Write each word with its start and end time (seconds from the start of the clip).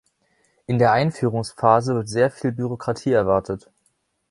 In 0.65 0.79
der 0.79 0.93
Einführungsphase 0.93 1.93
wird 1.93 2.09
sehr 2.09 2.31
viel 2.31 2.51
Bürokratie 2.51 3.11
erwartet. 3.11 3.69